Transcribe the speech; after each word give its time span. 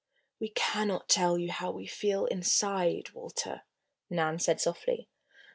"We 0.39 0.49
cannot 0.49 1.07
tell 1.09 1.37
you 1.37 1.51
how 1.51 1.69
we 1.69 1.85
feel, 1.85 2.25
inside, 2.25 3.11
Walter," 3.13 3.61
Nan 4.09 4.39
said 4.39 4.59
softly. 4.59 5.07